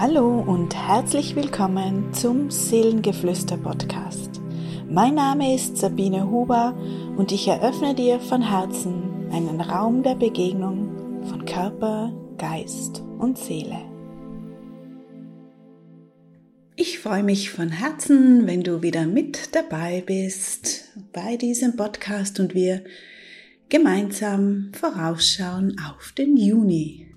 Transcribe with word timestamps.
Hallo 0.00 0.40
und 0.40 0.74
herzlich 0.74 1.36
willkommen 1.36 2.14
zum 2.14 2.50
Seelengeflüster 2.50 3.58
Podcast. 3.58 4.40
Mein 4.88 5.16
Name 5.16 5.54
ist 5.54 5.76
Sabine 5.76 6.30
Huber 6.30 6.74
und 7.18 7.32
ich 7.32 7.46
eröffne 7.48 7.94
dir 7.94 8.18
von 8.18 8.40
Herzen 8.40 9.28
einen 9.30 9.60
Raum 9.60 10.02
der 10.02 10.14
Begegnung 10.14 11.22
von 11.28 11.44
Körper, 11.44 12.14
Geist 12.38 13.02
und 13.18 13.36
Seele. 13.36 13.76
Ich 16.76 16.98
freue 16.98 17.22
mich 17.22 17.50
von 17.50 17.68
Herzen, 17.68 18.46
wenn 18.46 18.62
du 18.62 18.80
wieder 18.80 19.04
mit 19.04 19.54
dabei 19.54 20.02
bist 20.06 20.96
bei 21.12 21.36
diesem 21.36 21.76
Podcast 21.76 22.40
und 22.40 22.54
wir 22.54 22.84
gemeinsam 23.68 24.72
vorausschauen 24.72 25.76
auf 25.78 26.12
den 26.12 26.38
Juni. 26.38 27.09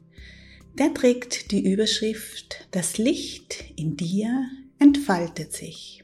Der 0.79 0.91
trägt 0.91 1.51
die 1.51 1.71
Überschrift 1.71 2.67
Das 2.71 2.97
Licht 2.97 3.63
in 3.75 3.95
dir 3.95 4.47
entfaltet 4.79 5.53
sich. 5.53 6.03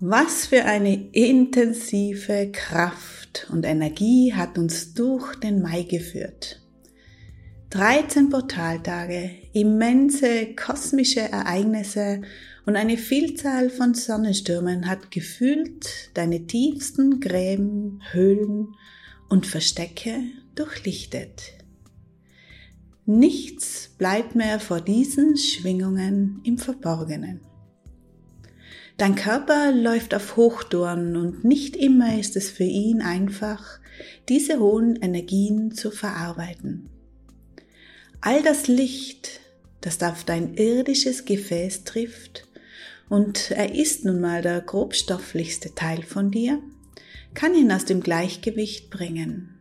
Was 0.00 0.46
für 0.46 0.66
eine 0.66 1.08
intensive 1.12 2.50
Kraft 2.52 3.48
und 3.50 3.64
Energie 3.64 4.34
hat 4.34 4.58
uns 4.58 4.92
durch 4.92 5.34
den 5.36 5.62
Mai 5.62 5.84
geführt. 5.84 6.60
13 7.70 8.28
Portaltage, 8.28 9.30
immense 9.54 10.54
kosmische 10.54 11.20
Ereignisse 11.20 12.20
und 12.66 12.76
eine 12.76 12.98
Vielzahl 12.98 13.70
von 13.70 13.94
Sonnenstürmen 13.94 14.86
hat 14.86 15.10
gefühlt 15.10 16.10
deine 16.12 16.46
tiefsten 16.46 17.18
Gräben, 17.18 18.02
Höhlen 18.12 18.74
und 19.30 19.46
Verstecke 19.46 20.20
durchlichtet. 20.54 21.63
Nichts 23.06 23.90
bleibt 23.98 24.34
mehr 24.34 24.58
vor 24.60 24.80
diesen 24.80 25.36
Schwingungen 25.36 26.40
im 26.44 26.56
Verborgenen. 26.56 27.40
Dein 28.96 29.14
Körper 29.14 29.72
läuft 29.72 30.14
auf 30.14 30.36
Hochtouren 30.36 31.16
und 31.16 31.44
nicht 31.44 31.76
immer 31.76 32.18
ist 32.18 32.36
es 32.36 32.48
für 32.48 32.64
ihn 32.64 33.02
einfach, 33.02 33.80
diese 34.28 34.58
hohen 34.58 34.96
Energien 34.96 35.72
zu 35.72 35.90
verarbeiten. 35.90 36.88
All 38.20 38.42
das 38.42 38.68
Licht, 38.68 39.40
das 39.80 40.02
auf 40.02 40.24
dein 40.24 40.54
irdisches 40.54 41.24
Gefäß 41.24 41.84
trifft, 41.84 42.48
und 43.10 43.50
er 43.50 43.74
ist 43.74 44.06
nun 44.06 44.20
mal 44.20 44.40
der 44.40 44.62
grobstofflichste 44.62 45.74
Teil 45.74 46.02
von 46.02 46.30
dir, 46.30 46.62
kann 47.34 47.54
ihn 47.54 47.70
aus 47.70 47.84
dem 47.84 48.00
Gleichgewicht 48.00 48.88
bringen. 48.88 49.58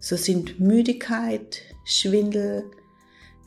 So 0.00 0.16
sind 0.16 0.58
Müdigkeit, 0.58 1.60
Schwindel, 1.84 2.64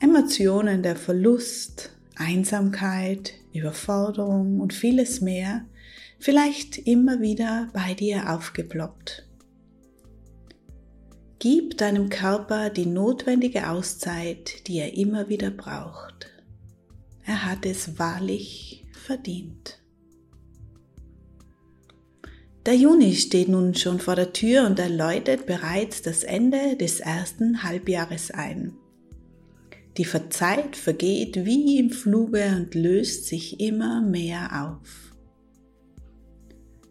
Emotionen 0.00 0.82
der 0.82 0.96
Verlust, 0.96 1.90
Einsamkeit, 2.16 3.34
Überforderung 3.52 4.60
und 4.60 4.72
vieles 4.72 5.20
mehr 5.20 5.64
vielleicht 6.18 6.78
immer 6.78 7.20
wieder 7.20 7.68
bei 7.74 7.92
dir 7.92 8.32
aufgeploppt. 8.32 9.26
Gib 11.38 11.76
deinem 11.76 12.08
Körper 12.08 12.70
die 12.70 12.86
notwendige 12.86 13.68
Auszeit, 13.68 14.66
die 14.66 14.78
er 14.78 14.94
immer 14.96 15.28
wieder 15.28 15.50
braucht. 15.50 16.32
Er 17.26 17.44
hat 17.44 17.66
es 17.66 17.98
wahrlich 17.98 18.86
verdient. 18.92 19.80
Der 22.64 22.74
Juni 22.74 23.14
steht 23.14 23.48
nun 23.48 23.74
schon 23.74 24.00
vor 24.00 24.16
der 24.16 24.32
Tür 24.32 24.64
und 24.64 24.78
er 24.78 24.88
läutet 24.88 25.44
bereits 25.44 26.00
das 26.00 26.24
Ende 26.24 26.76
des 26.76 27.00
ersten 27.00 27.62
Halbjahres 27.62 28.30
ein. 28.30 28.72
Die 29.96 30.06
Zeit 30.30 30.76
vergeht 30.76 31.44
wie 31.44 31.78
im 31.78 31.90
Fluge 31.90 32.56
und 32.56 32.74
löst 32.74 33.26
sich 33.26 33.60
immer 33.60 34.00
mehr 34.00 34.66
auf. 34.66 35.04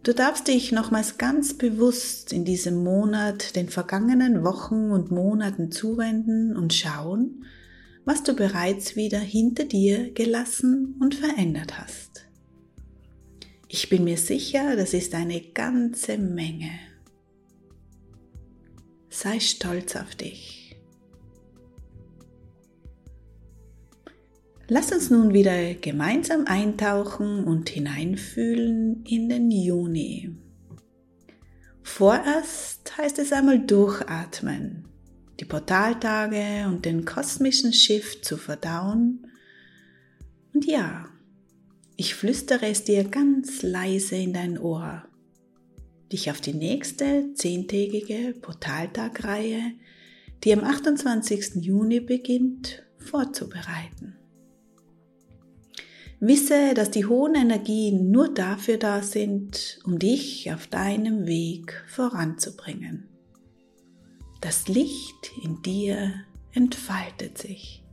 Du 0.03 0.13
darfst 0.13 0.47
dich 0.47 0.71
nochmals 0.71 1.17
ganz 1.17 1.53
bewusst 1.53 2.33
in 2.33 2.43
diesem 2.43 2.83
Monat 2.83 3.55
den 3.55 3.69
vergangenen 3.69 4.43
Wochen 4.43 4.91
und 4.91 5.11
Monaten 5.11 5.71
zuwenden 5.71 6.55
und 6.55 6.73
schauen, 6.73 7.45
was 8.05 8.23
du 8.23 8.35
bereits 8.35 8.95
wieder 8.95 9.19
hinter 9.19 9.63
dir 9.63 10.11
gelassen 10.11 10.95
und 10.99 11.15
verändert 11.15 11.79
hast. 11.79 12.25
Ich 13.69 13.89
bin 13.89 14.03
mir 14.03 14.17
sicher, 14.17 14.75
das 14.75 14.93
ist 14.93 15.15
eine 15.15 15.41
ganze 15.41 16.17
Menge. 16.17 16.71
Sei 19.09 19.39
stolz 19.39 19.95
auf 19.95 20.15
dich. 20.15 20.62
Lass 24.69 24.93
uns 24.93 25.09
nun 25.09 25.33
wieder 25.33 25.73
gemeinsam 25.73 26.45
eintauchen 26.45 27.43
und 27.43 27.69
hineinfühlen 27.69 29.03
in 29.05 29.27
den 29.27 29.51
Juni. 29.51 30.37
Vorerst 31.81 32.97
heißt 32.97 33.19
es 33.19 33.33
einmal 33.33 33.59
durchatmen, 33.59 34.85
die 35.39 35.45
Portaltage 35.45 36.65
und 36.67 36.85
den 36.85 37.03
kosmischen 37.03 37.73
Shift 37.73 38.23
zu 38.23 38.37
verdauen. 38.37 39.27
Und 40.53 40.65
ja, 40.65 41.09
ich 41.97 42.15
flüstere 42.15 42.67
es 42.67 42.85
dir 42.85 43.03
ganz 43.03 43.63
leise 43.63 44.15
in 44.15 44.31
dein 44.31 44.57
Ohr, 44.57 45.03
dich 46.09 46.31
auf 46.31 46.39
die 46.39 46.53
nächste 46.53 47.33
zehntägige 47.33 48.33
Portaltagreihe, 48.41 49.73
die 50.45 50.53
am 50.53 50.63
28. 50.63 51.55
Juni 51.55 51.99
beginnt, 51.99 52.83
vorzubereiten. 52.97 54.22
Wisse, 56.25 56.73
dass 56.73 56.89
die 56.89 57.05
hohen 57.05 57.35
Energien 57.35 58.09
nur 58.09 58.33
dafür 58.33 58.77
da 58.77 59.03
sind, 59.03 59.79
um 59.83 59.99
dich 59.99 60.53
auf 60.53 60.67
deinem 60.67 61.25
Weg 61.25 61.83
voranzubringen. 61.85 63.09
Das 64.39 64.69
Licht 64.69 65.33
in 65.43 65.61
dir 65.63 66.13
entfaltet 66.53 67.37
sich. 67.37 67.83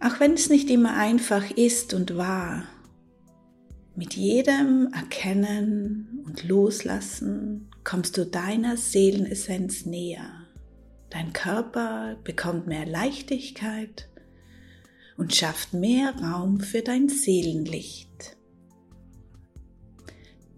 Auch 0.00 0.18
wenn 0.18 0.32
es 0.32 0.48
nicht 0.48 0.70
immer 0.70 0.96
einfach 0.96 1.50
ist 1.50 1.92
und 1.92 2.16
war, 2.16 2.62
mit 3.94 4.14
jedem 4.14 4.88
Erkennen 4.94 6.22
und 6.24 6.48
Loslassen 6.48 7.68
kommst 7.84 8.16
du 8.16 8.24
deiner 8.24 8.78
Seelenessenz 8.78 9.84
näher. 9.84 10.46
Dein 11.10 11.34
Körper 11.34 12.16
bekommt 12.24 12.66
mehr 12.66 12.86
Leichtigkeit 12.86 14.08
und 15.16 15.34
schafft 15.34 15.72
mehr 15.74 16.14
Raum 16.16 16.60
für 16.60 16.82
dein 16.82 17.08
Seelenlicht. 17.08 18.36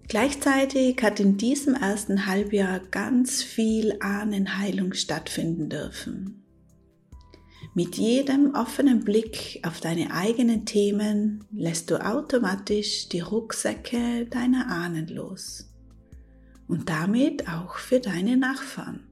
Gleichzeitig 0.09 1.03
hat 1.03 1.19
in 1.19 1.37
diesem 1.37 1.75
ersten 1.75 2.27
Halbjahr 2.27 2.78
ganz 2.78 3.43
viel 3.43 3.97
Ahnenheilung 4.00 4.93
stattfinden 4.93 5.69
dürfen. 5.69 6.44
Mit 7.75 7.97
jedem 7.97 8.55
offenen 8.55 9.05
Blick 9.05 9.61
auf 9.62 9.81
deine 9.81 10.12
eigenen 10.12 10.65
Themen 10.65 11.44
lässt 11.53 11.91
du 11.91 11.97
automatisch 11.97 13.09
die 13.09 13.21
Rucksäcke 13.21 14.27
deiner 14.31 14.71
Ahnen 14.71 15.09
los 15.09 15.69
und 16.69 16.88
damit 16.88 17.49
auch 17.49 17.77
für 17.77 18.00
deine 18.00 18.37
Nachfahren. 18.37 19.06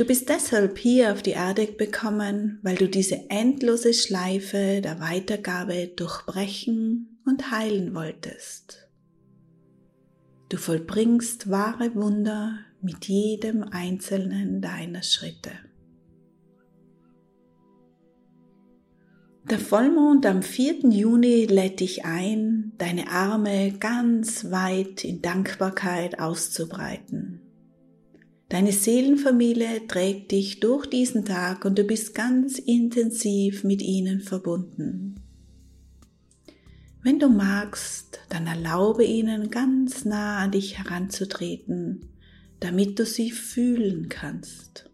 Du 0.00 0.06
bist 0.06 0.30
deshalb 0.30 0.78
hier 0.78 1.12
auf 1.12 1.20
die 1.20 1.32
Erde 1.32 1.66
bekommen, 1.66 2.58
weil 2.62 2.76
du 2.76 2.88
diese 2.88 3.28
endlose 3.28 3.92
Schleife 3.92 4.80
der 4.80 4.98
Weitergabe 4.98 5.88
durchbrechen 5.94 7.18
und 7.26 7.50
heilen 7.50 7.94
wolltest. 7.94 8.88
Du 10.48 10.56
vollbringst 10.56 11.50
wahre 11.50 11.94
Wunder 11.94 12.60
mit 12.80 13.08
jedem 13.08 13.62
einzelnen 13.62 14.62
deiner 14.62 15.02
Schritte. 15.02 15.50
Der 19.50 19.58
Vollmond 19.58 20.24
am 20.24 20.42
4. 20.42 20.88
Juni 20.88 21.44
lädt 21.44 21.80
dich 21.80 22.06
ein, 22.06 22.72
deine 22.78 23.10
Arme 23.10 23.74
ganz 23.78 24.50
weit 24.50 25.04
in 25.04 25.20
Dankbarkeit 25.20 26.18
auszubreiten 26.18 27.42
Deine 28.50 28.72
Seelenfamilie 28.72 29.86
trägt 29.86 30.32
dich 30.32 30.58
durch 30.58 30.86
diesen 30.86 31.24
Tag 31.24 31.64
und 31.64 31.78
du 31.78 31.84
bist 31.84 32.16
ganz 32.16 32.58
intensiv 32.58 33.62
mit 33.62 33.80
ihnen 33.80 34.20
verbunden. 34.20 35.20
Wenn 37.04 37.20
du 37.20 37.28
magst, 37.28 38.18
dann 38.28 38.48
erlaube 38.48 39.04
ihnen 39.04 39.50
ganz 39.50 40.04
nah 40.04 40.38
an 40.38 40.50
dich 40.50 40.78
heranzutreten, 40.78 42.08
damit 42.58 42.98
du 42.98 43.06
sie 43.06 43.30
fühlen 43.30 44.08
kannst. 44.08 44.90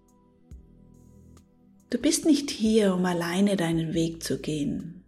Du 1.88 1.97
bist 1.97 2.26
nicht 2.26 2.50
hier, 2.50 2.94
um 2.94 3.06
alleine 3.06 3.56
deinen 3.56 3.94
Weg 3.94 4.23
zu 4.23 4.38
gehen. 4.38 5.02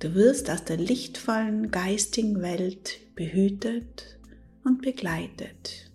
Du 0.00 0.14
wirst 0.16 0.50
aus 0.50 0.64
der 0.64 0.76
lichtvollen 0.76 1.70
geistigen 1.70 2.42
Welt 2.42 2.98
behütet 3.14 4.18
und 4.64 4.82
begleitet. 4.82 5.85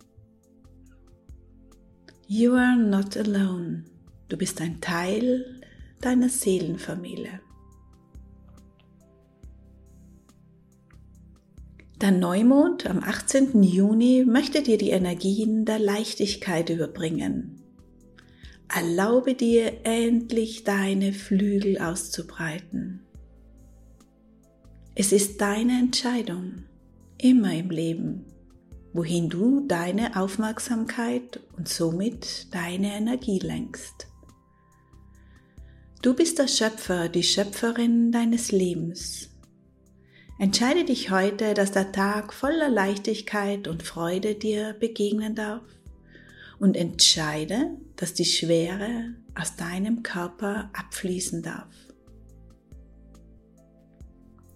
You 2.33 2.55
are 2.55 2.77
not 2.77 3.17
alone. 3.17 3.83
Du 4.29 4.37
bist 4.37 4.61
ein 4.61 4.79
Teil 4.79 5.59
deiner 5.99 6.29
Seelenfamilie. 6.29 7.41
Der 11.99 12.11
Neumond 12.11 12.89
am 12.89 13.03
18. 13.03 13.61
Juni 13.63 14.23
möchte 14.25 14.63
dir 14.63 14.77
die 14.77 14.91
Energien 14.91 15.65
der 15.65 15.77
Leichtigkeit 15.77 16.69
überbringen. 16.69 17.61
Erlaube 18.73 19.33
dir 19.33 19.81
endlich 19.83 20.63
deine 20.63 21.11
Flügel 21.11 21.79
auszubreiten. 21.79 23.01
Es 24.95 25.11
ist 25.11 25.41
deine 25.41 25.77
Entscheidung, 25.77 26.63
immer 27.17 27.53
im 27.53 27.71
Leben, 27.71 28.30
wohin 28.93 29.29
du 29.29 29.65
deine 29.67 30.19
Aufmerksamkeit 30.19 31.39
und 31.57 31.67
somit 31.67 32.53
deine 32.53 32.95
Energie 32.95 33.39
lenkst. 33.39 34.07
Du 36.01 36.15
bist 36.15 36.39
der 36.39 36.47
Schöpfer, 36.47 37.09
die 37.09 37.23
Schöpferin 37.23 38.11
deines 38.11 38.51
Lebens. 38.51 39.29
Entscheide 40.39 40.83
dich 40.83 41.11
heute, 41.11 41.53
dass 41.53 41.71
der 41.71 41.91
Tag 41.91 42.33
voller 42.33 42.69
Leichtigkeit 42.69 43.67
und 43.67 43.83
Freude 43.83 44.33
dir 44.33 44.73
begegnen 44.73 45.35
darf 45.35 45.61
und 46.59 46.75
entscheide, 46.75 47.77
dass 47.95 48.15
die 48.15 48.25
Schwere 48.25 49.13
aus 49.35 49.55
deinem 49.55 50.01
Körper 50.01 50.71
abfließen 50.73 51.43
darf. 51.43 51.73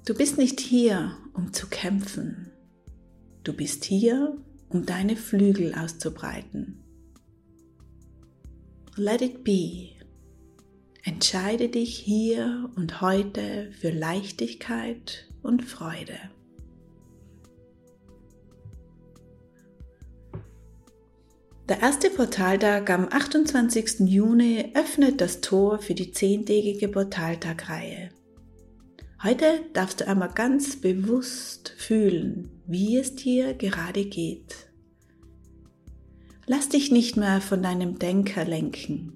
Du 0.05 0.15
bist 0.15 0.37
nicht 0.39 0.59
hier, 0.59 1.17
um 1.33 1.53
zu 1.53 1.67
kämpfen. 1.67 2.51
Du 3.45 3.53
bist 3.53 3.85
hier, 3.85 4.35
um 4.69 4.87
deine 4.87 5.15
Flügel 5.15 5.75
auszubreiten. 5.75 6.83
Let 8.95 9.21
it 9.21 9.43
be. 9.43 9.89
Entscheide 11.03 11.69
dich 11.69 11.95
hier 11.95 12.71
und 12.75 13.01
heute 13.01 13.71
für 13.79 13.91
Leichtigkeit 13.91 15.27
und 15.43 15.63
Freude. 15.63 16.17
Der 21.69 21.81
erste 21.81 22.09
Portaltag 22.09 22.89
am 22.89 23.07
28. 23.11 24.09
Juni 24.09 24.71
öffnet 24.73 25.21
das 25.21 25.41
Tor 25.41 25.77
für 25.77 25.93
die 25.93 26.11
zehntägige 26.11 26.87
Portaltagreihe. 26.87 28.09
Heute 29.25 29.65
darfst 29.73 30.01
du 30.01 30.07
einmal 30.07 30.29
ganz 30.29 30.75
bewusst 30.75 31.73
fühlen, 31.77 32.61
wie 32.67 32.95
es 32.95 33.15
dir 33.15 33.55
gerade 33.55 34.05
geht. 34.05 34.69
Lass 36.45 36.69
dich 36.69 36.91
nicht 36.91 37.17
mehr 37.17 37.41
von 37.41 37.63
deinem 37.63 37.97
Denker 37.97 38.45
lenken. 38.45 39.13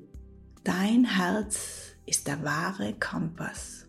Dein 0.64 1.06
Herz 1.06 1.96
ist 2.08 2.28
der 2.28 2.44
wahre 2.44 2.96
Kompass. 3.00 3.86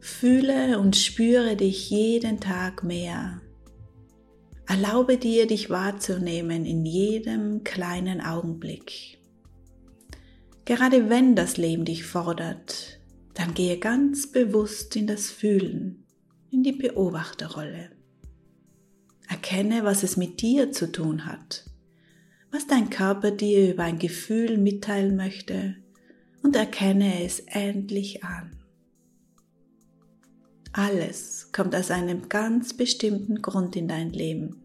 Fühle 0.00 0.80
und 0.80 0.96
spüre 0.96 1.54
dich 1.54 1.90
jeden 1.90 2.40
Tag 2.40 2.82
mehr. 2.82 3.40
Erlaube 4.66 5.16
dir, 5.16 5.46
dich 5.46 5.70
wahrzunehmen 5.70 6.66
in 6.66 6.84
jedem 6.84 7.62
kleinen 7.62 8.20
Augenblick. 8.20 9.19
Gerade 10.70 11.10
wenn 11.10 11.34
das 11.34 11.56
Leben 11.56 11.84
dich 11.84 12.04
fordert, 12.04 13.00
dann 13.34 13.54
gehe 13.54 13.80
ganz 13.80 14.30
bewusst 14.30 14.94
in 14.94 15.08
das 15.08 15.28
Fühlen, 15.28 16.06
in 16.52 16.62
die 16.62 16.70
Beobachterrolle. 16.70 17.90
Erkenne, 19.28 19.82
was 19.82 20.04
es 20.04 20.16
mit 20.16 20.40
dir 20.40 20.70
zu 20.70 20.92
tun 20.92 21.26
hat, 21.26 21.64
was 22.52 22.68
dein 22.68 22.88
Körper 22.88 23.32
dir 23.32 23.72
über 23.72 23.82
ein 23.82 23.98
Gefühl 23.98 24.58
mitteilen 24.58 25.16
möchte 25.16 25.74
und 26.44 26.54
erkenne 26.54 27.24
es 27.24 27.40
endlich 27.40 28.22
an. 28.22 28.56
Alles 30.70 31.50
kommt 31.50 31.74
aus 31.74 31.90
einem 31.90 32.28
ganz 32.28 32.74
bestimmten 32.74 33.42
Grund 33.42 33.74
in 33.74 33.88
dein 33.88 34.10
Leben. 34.12 34.62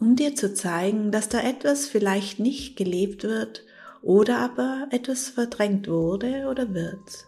Um 0.00 0.16
dir 0.16 0.34
zu 0.34 0.54
zeigen, 0.54 1.12
dass 1.12 1.28
da 1.28 1.38
etwas 1.42 1.86
vielleicht 1.86 2.38
nicht 2.38 2.76
gelebt 2.76 3.24
wird 3.24 3.67
oder 4.02 4.38
aber 4.38 4.88
etwas 4.90 5.28
verdrängt 5.28 5.88
wurde 5.88 6.46
oder 6.48 6.72
wird. 6.74 7.26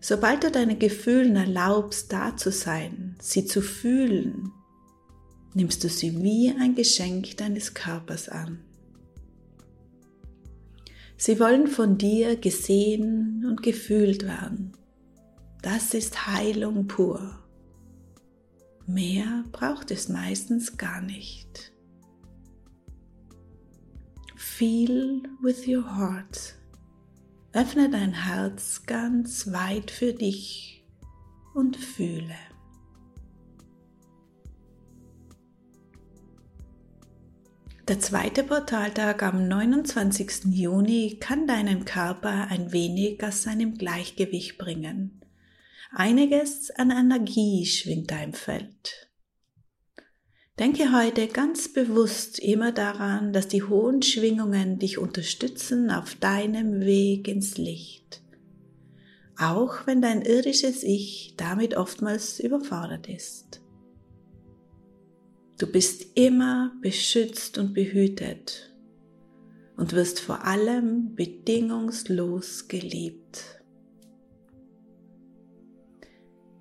Sobald 0.00 0.44
du 0.44 0.50
deine 0.50 0.76
Gefühlen 0.76 1.36
erlaubst, 1.36 2.12
da 2.12 2.36
zu 2.36 2.50
sein, 2.50 3.16
sie 3.20 3.44
zu 3.44 3.60
fühlen, 3.60 4.50
nimmst 5.54 5.84
du 5.84 5.88
sie 5.88 6.22
wie 6.22 6.54
ein 6.58 6.74
Geschenk 6.74 7.36
deines 7.36 7.74
Körpers 7.74 8.28
an. 8.28 8.60
Sie 11.16 11.38
wollen 11.38 11.66
von 11.66 11.98
dir 11.98 12.36
gesehen 12.36 13.44
und 13.46 13.62
gefühlt 13.62 14.24
werden. 14.24 14.72
Das 15.60 15.92
ist 15.92 16.26
Heilung 16.26 16.86
pur. 16.86 17.38
Mehr 18.86 19.44
braucht 19.52 19.90
es 19.90 20.08
meistens 20.08 20.78
gar 20.78 21.02
nicht. 21.02 21.72
Feel 24.60 25.22
with 25.40 25.66
your 25.66 25.82
heart. 25.82 26.54
Öffne 27.54 27.88
dein 27.88 28.12
Herz 28.12 28.82
ganz 28.84 29.50
weit 29.52 29.90
für 29.90 30.12
dich 30.12 30.84
und 31.54 31.78
fühle. 31.78 32.36
Der 37.88 38.00
zweite 38.00 38.42
Portaltag 38.44 39.22
am 39.22 39.48
29. 39.48 40.52
Juni 40.52 41.16
kann 41.18 41.46
deinen 41.46 41.86
Körper 41.86 42.48
ein 42.50 42.70
wenig 42.70 43.24
aus 43.24 43.44
seinem 43.44 43.78
Gleichgewicht 43.78 44.58
bringen. 44.58 45.22
Einiges 45.90 46.70
an 46.72 46.90
Energie 46.90 47.64
schwingt 47.64 48.10
da 48.10 48.18
Feld. 48.32 49.09
Denke 50.60 50.92
heute 50.92 51.26
ganz 51.26 51.72
bewusst 51.72 52.38
immer 52.38 52.70
daran, 52.70 53.32
dass 53.32 53.48
die 53.48 53.62
hohen 53.62 54.02
Schwingungen 54.02 54.78
dich 54.78 54.98
unterstützen 54.98 55.90
auf 55.90 56.16
deinem 56.16 56.82
Weg 56.82 57.28
ins 57.28 57.56
Licht, 57.56 58.20
auch 59.38 59.86
wenn 59.86 60.02
dein 60.02 60.20
irdisches 60.20 60.82
Ich 60.82 61.32
damit 61.38 61.78
oftmals 61.78 62.40
überfordert 62.40 63.08
ist. 63.08 63.62
Du 65.58 65.66
bist 65.66 66.08
immer 66.14 66.72
beschützt 66.82 67.56
und 67.56 67.72
behütet 67.72 68.70
und 69.78 69.94
wirst 69.94 70.20
vor 70.20 70.44
allem 70.44 71.14
bedingungslos 71.14 72.68
geliebt. 72.68 73.59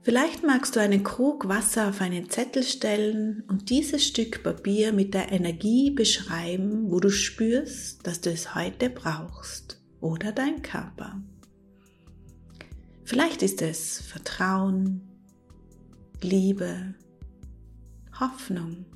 Vielleicht 0.09 0.41
magst 0.41 0.75
du 0.75 0.79
einen 0.79 1.03
Krug 1.03 1.49
Wasser 1.49 1.89
auf 1.89 2.01
einen 2.01 2.31
Zettel 2.31 2.63
stellen 2.63 3.43
und 3.47 3.69
dieses 3.69 4.07
Stück 4.07 4.41
Papier 4.41 4.91
mit 4.91 5.13
der 5.13 5.31
Energie 5.31 5.91
beschreiben, 5.91 6.89
wo 6.89 6.99
du 6.99 7.11
spürst, 7.11 8.07
dass 8.07 8.19
du 8.19 8.31
es 8.31 8.55
heute 8.55 8.89
brauchst 8.89 9.79
oder 10.01 10.31
dein 10.31 10.63
Körper. 10.63 11.21
Vielleicht 13.03 13.43
ist 13.43 13.61
es 13.61 14.01
Vertrauen, 14.01 15.07
Liebe, 16.23 16.95
Hoffnung, 18.19 18.87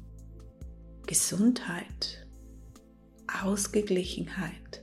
Gesundheit, 1.05 2.25
Ausgeglichenheit, 3.43 4.81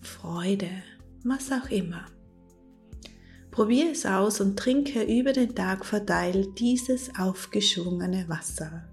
Freude, 0.00 0.72
was 1.22 1.52
auch 1.52 1.70
immer. 1.70 2.04
Probier 3.50 3.90
es 3.90 4.06
aus 4.06 4.40
und 4.40 4.56
trinke 4.56 5.02
über 5.02 5.32
den 5.32 5.54
Tag 5.54 5.84
verteilt 5.84 6.58
dieses 6.58 7.10
aufgeschwungene 7.18 8.28
Wasser. 8.28 8.88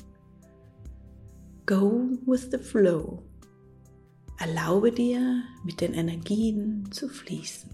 Go 1.65 2.09
with 2.25 2.49
the 2.51 2.57
flow. 2.57 3.23
Erlaube 4.39 4.91
dir, 4.91 5.43
mit 5.63 5.81
den 5.81 5.93
Energien 5.93 6.89
zu 6.91 7.07
fließen. 7.09 7.69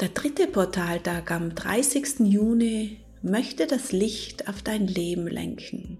Der 0.00 0.08
dritte 0.08 0.48
Portaltag 0.48 1.30
am 1.30 1.54
30. 1.54 2.20
Juni 2.20 2.98
möchte 3.22 3.68
das 3.68 3.92
Licht 3.92 4.48
auf 4.48 4.62
dein 4.62 4.88
Leben 4.88 5.28
lenken. 5.28 5.98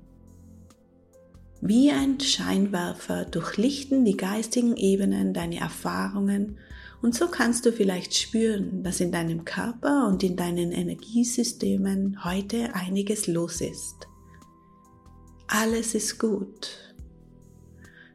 Wie 1.64 1.92
ein 1.92 2.18
Scheinwerfer 2.18 3.24
durchlichten 3.24 4.04
die 4.04 4.16
geistigen 4.16 4.76
Ebenen 4.76 5.32
deine 5.32 5.60
Erfahrungen 5.60 6.58
und 7.02 7.14
so 7.14 7.28
kannst 7.28 7.64
du 7.64 7.70
vielleicht 7.70 8.16
spüren, 8.16 8.82
dass 8.82 8.98
in 8.98 9.12
deinem 9.12 9.44
Körper 9.44 10.08
und 10.08 10.24
in 10.24 10.34
deinen 10.34 10.72
Energiesystemen 10.72 12.24
heute 12.24 12.74
einiges 12.74 13.28
los 13.28 13.60
ist. 13.60 14.08
Alles 15.46 15.94
ist 15.94 16.18
gut. 16.18 16.94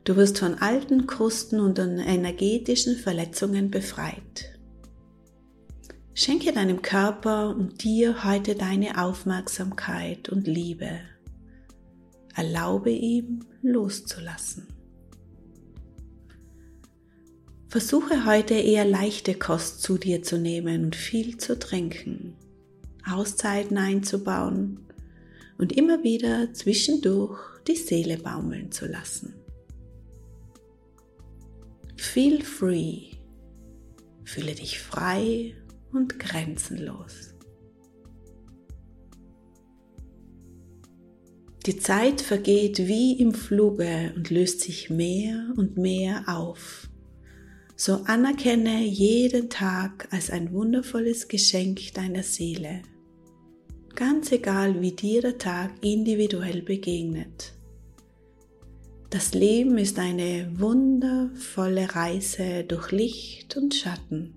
Du 0.03 0.17
wirst 0.17 0.39
von 0.39 0.55
alten 0.55 1.07
Krusten 1.07 1.61
und 1.61 1.79
energetischen 1.79 2.97
Verletzungen 2.97 3.71
befreit. 3.71 4.59
Schenke 6.13 6.51
deinem 6.51 6.81
Körper 6.81 7.55
und 7.55 7.81
dir 7.81 8.25
heute 8.25 8.55
deine 8.55 9.01
Aufmerksamkeit 9.01 10.27
und 10.27 10.47
Liebe 10.47 10.99
Erlaube 12.37 12.91
ihm 12.91 13.39
loszulassen. 13.63 14.67
Versuche 17.67 18.27
heute 18.27 18.53
eher 18.53 18.85
leichte 18.85 19.33
Kost 19.33 19.81
zu 19.81 19.97
dir 19.97 20.21
zu 20.21 20.37
nehmen 20.37 20.85
und 20.85 20.95
viel 20.95 21.37
zu 21.37 21.57
trinken, 21.57 22.35
Auszeiten 23.11 23.79
einzubauen 23.79 24.81
und 25.57 25.73
immer 25.73 26.03
wieder 26.03 26.53
zwischendurch 26.53 27.39
die 27.67 27.75
Seele 27.75 28.17
baumeln 28.17 28.71
zu 28.71 28.85
lassen. 28.85 29.33
Feel 31.95 32.43
free. 32.43 33.13
Fühle 34.25 34.53
dich 34.53 34.79
frei 34.79 35.55
und 35.91 36.19
grenzenlos. 36.19 37.33
Die 41.67 41.77
Zeit 41.77 42.21
vergeht 42.21 42.87
wie 42.87 43.19
im 43.19 43.33
Fluge 43.33 44.13
und 44.15 44.29
löst 44.29 44.61
sich 44.61 44.89
mehr 44.89 45.53
und 45.57 45.75
mehr 45.75 46.23
auf. 46.27 46.87
So 47.75 47.95
anerkenne 48.05 48.85
jeden 48.85 49.49
Tag 49.49 50.07
als 50.11 50.29
ein 50.29 50.53
wundervolles 50.53 51.27
Geschenk 51.27 51.93
deiner 51.93 52.23
Seele. 52.23 52.83
Ganz 53.95 54.31
egal, 54.31 54.81
wie 54.81 54.93
dir 54.93 55.21
der 55.21 55.37
Tag 55.37 55.73
individuell 55.81 56.61
begegnet. 56.61 57.51
Das 59.09 59.33
Leben 59.33 59.77
ist 59.77 59.99
eine 59.99 60.49
wundervolle 60.57 61.93
Reise 61.93 62.63
durch 62.63 62.91
Licht 62.93 63.57
und 63.57 63.75
Schatten 63.75 64.35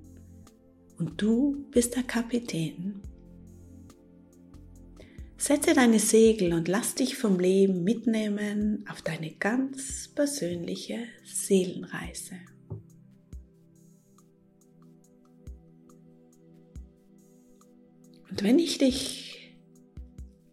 und 0.99 1.23
du 1.23 1.65
bist 1.71 1.95
der 1.95 2.03
Kapitän. 2.03 3.03
Setze 5.41 5.73
deine 5.73 5.99
Segel 5.99 6.53
und 6.53 6.69
lass 6.69 6.95
dich 6.95 7.17
vom 7.17 7.41
Leben 7.41 7.83
mitnehmen 7.83 8.85
auf 8.91 9.01
deine 9.01 9.33
ganz 9.33 10.09
persönliche 10.15 10.99
Seelenreise. 11.25 12.35
Und 18.29 18.43
wenn 18.43 18.59
ich 18.59 18.77
dich 18.77 19.57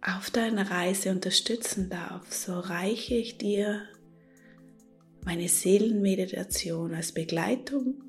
auf 0.01 0.31
deiner 0.31 0.71
Reise 0.71 1.11
unterstützen 1.11 1.89
darf, 1.89 2.33
so 2.33 2.57
reiche 2.57 3.15
ich 3.15 3.37
dir 3.37 3.81
meine 5.25 5.49
Seelenmeditation 5.49 6.93
als 6.93 7.11
Begleitung 7.11 8.05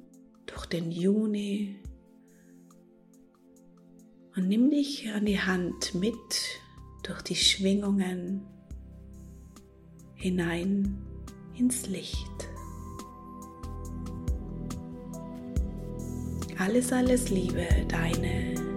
durch 0.47 0.67
den 0.67 0.93
Juni 0.93 1.81
und 4.37 4.47
nimm 4.47 4.71
dich 4.71 5.09
an 5.09 5.27
die 5.27 5.41
Hand 5.41 5.97
mit 5.97 6.15
durch 7.09 7.23
die 7.23 7.37
Schwingungen 7.37 8.43
hinein 10.15 10.99
ins 11.57 11.87
Licht. 11.87 12.49
Alles, 16.59 16.93
alles 16.93 17.31
Liebe, 17.31 17.67
deine 17.89 18.68